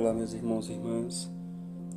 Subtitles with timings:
[0.00, 1.30] Olá, meus irmãos e irmãs,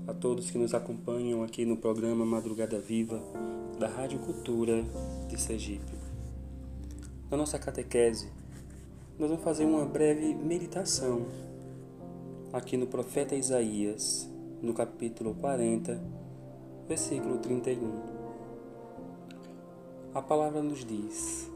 [0.05, 3.23] a todos que nos acompanham aqui no programa Madrugada Viva
[3.79, 4.84] da Rádio Cultura
[5.29, 5.94] de Sergipe.
[7.31, 8.30] Na nossa catequese,
[9.18, 11.26] nós vamos fazer uma breve meditação
[12.52, 14.30] aqui no profeta Isaías,
[14.62, 15.98] no capítulo 40,
[16.85, 17.90] versículo 31.
[20.13, 21.49] A palavra nos diz: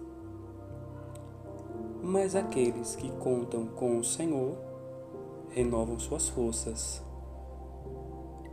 [2.02, 4.67] Mas aqueles que contam com o Senhor
[5.57, 7.04] renovam suas forças.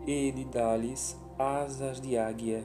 [0.06, 2.64] Ele dá-lhes asas de águia.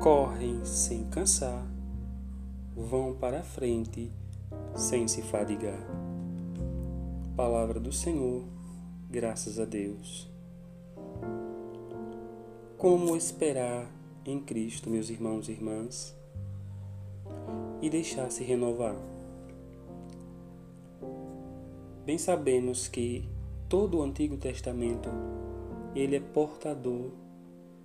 [0.00, 1.66] Correm sem cansar,
[2.76, 4.12] vão para a frente
[4.76, 5.80] sem se fadigar.
[7.36, 8.44] Palavra do Senhor,
[9.10, 10.30] graças a Deus.
[12.78, 13.90] Como esperar
[14.24, 16.16] em Cristo, meus irmãos e irmãs,
[17.82, 18.96] e deixar-se renovar?
[22.04, 23.26] Bem sabemos que
[23.66, 25.08] todo o Antigo Testamento
[25.94, 27.10] ele é portador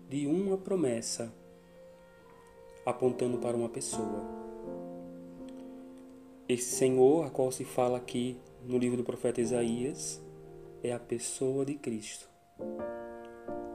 [0.10, 1.34] de uma promessa
[2.86, 4.26] apontando para uma pessoa.
[6.50, 10.20] Esse Senhor, a qual se fala aqui no livro do profeta Isaías,
[10.84, 12.28] é a pessoa de Cristo.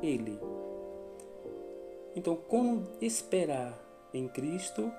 [0.02, 0.38] Ele.
[2.14, 4.92] Então, como esperar em Cristo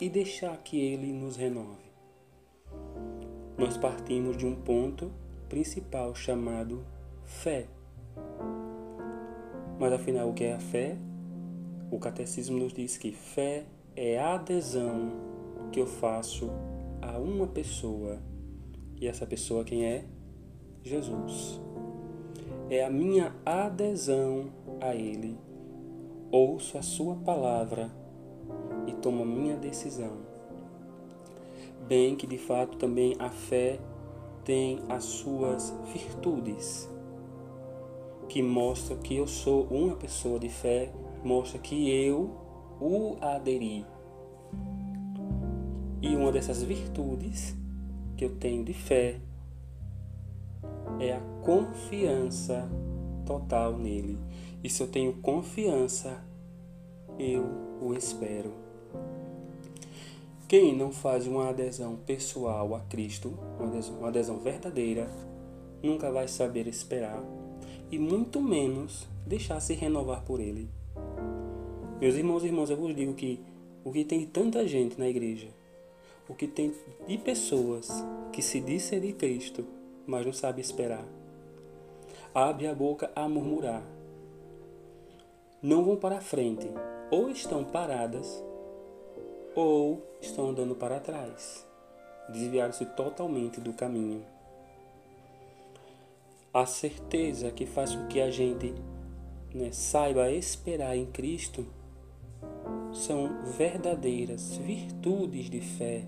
[0.00, 1.89] e deixar que ele nos renove?
[3.60, 5.12] Nós partimos de um ponto
[5.46, 6.82] principal chamado
[7.26, 7.66] fé.
[9.78, 10.96] Mas afinal, o que é a fé?
[11.90, 15.10] O catecismo nos diz que fé é a adesão
[15.70, 16.48] que eu faço
[17.02, 18.18] a uma pessoa.
[18.98, 20.06] E essa pessoa quem é?
[20.82, 21.60] Jesus.
[22.70, 24.48] É a minha adesão
[24.80, 25.36] a Ele.
[26.32, 27.90] Ouço a Sua palavra
[28.86, 30.29] e tomo minha decisão
[31.90, 33.80] bem que de fato também a fé
[34.44, 36.88] tem as suas virtudes,
[38.28, 40.92] que mostra que eu sou uma pessoa de fé,
[41.24, 42.30] mostra que eu
[42.80, 43.84] o aderi.
[46.00, 47.56] E uma dessas virtudes
[48.16, 49.20] que eu tenho de fé
[51.00, 52.70] é a confiança
[53.26, 54.16] total nele.
[54.62, 56.24] E se eu tenho confiança,
[57.18, 57.44] eu
[57.82, 58.69] o espero.
[60.50, 65.08] Quem não faz uma adesão pessoal a Cristo, uma adesão, uma adesão verdadeira,
[65.80, 67.22] nunca vai saber esperar
[67.88, 70.68] e muito menos deixar se renovar por Ele.
[72.00, 73.38] Meus irmãos e irmãs, eu vos digo que
[73.84, 75.46] o que tem tanta gente na igreja,
[76.28, 76.74] o que tem
[77.06, 77.88] de pessoas
[78.32, 79.64] que se dizem de Cristo,
[80.04, 81.06] mas não sabe esperar,
[82.34, 83.84] abre a boca a murmurar,
[85.62, 86.66] não vão para a frente,
[87.08, 88.42] ou estão paradas
[89.54, 91.66] ou estão andando para trás,
[92.28, 94.24] desviaram-se totalmente do caminho.
[96.52, 98.74] A certeza que faz com que a gente
[99.54, 101.66] né, saiba esperar em Cristo
[102.92, 106.04] são verdadeiras virtudes de fé.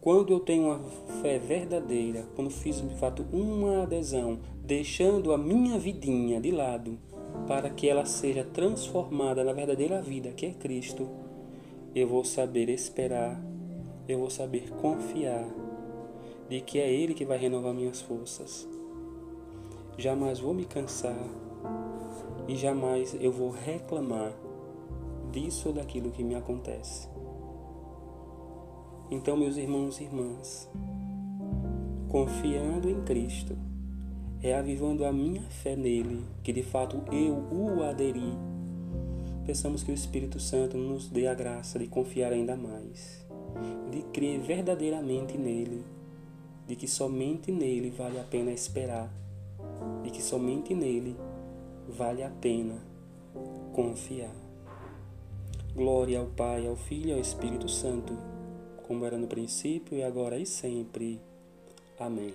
[0.00, 0.78] Quando eu tenho uma
[1.20, 6.96] fé verdadeira, quando fiz de fato uma adesão, deixando a minha vidinha de lado
[7.48, 11.08] para que ela seja transformada na verdadeira vida que é Cristo,
[11.96, 13.42] eu vou saber esperar,
[14.06, 15.48] eu vou saber confiar
[16.46, 18.68] de que é Ele que vai renovar minhas forças.
[19.96, 21.16] Jamais vou me cansar
[22.46, 24.30] e jamais eu vou reclamar
[25.32, 27.08] disso ou daquilo que me acontece.
[29.10, 30.70] Então, meus irmãos e irmãs,
[32.10, 33.56] confiando em Cristo,
[34.42, 38.34] é avivando a minha fé nele, que de fato eu o aderi
[39.46, 43.24] Peçamos que o Espírito Santo nos dê a graça de confiar ainda mais,
[43.92, 45.84] de crer verdadeiramente nele,
[46.66, 49.08] de que somente nele vale a pena esperar,
[50.02, 51.16] de que somente nele
[51.88, 52.82] vale a pena
[53.72, 54.34] confiar.
[55.76, 58.18] Glória ao Pai, ao Filho e ao Espírito Santo,
[58.88, 61.20] como era no princípio e agora e sempre.
[62.00, 62.34] Amém.